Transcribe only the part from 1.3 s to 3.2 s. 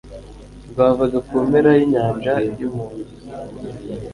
mpera y'inyanja y'umunyu